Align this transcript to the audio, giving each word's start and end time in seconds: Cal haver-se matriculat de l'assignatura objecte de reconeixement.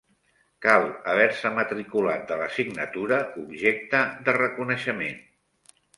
Cal 0.65 0.85
haver-se 1.11 1.51
matriculat 1.57 2.25
de 2.31 2.37
l'assignatura 2.41 3.19
objecte 3.45 4.01
de 4.29 4.37
reconeixement. 4.39 5.21